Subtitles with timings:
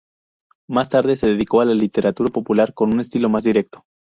[0.67, 3.85] Más tarde se dedicó a la literatura popular, con un estilo más directo.